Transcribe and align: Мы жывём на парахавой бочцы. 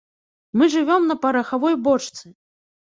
Мы 0.61 0.69
жывём 0.77 1.07
на 1.11 1.15
парахавой 1.27 1.75
бочцы. 1.91 2.25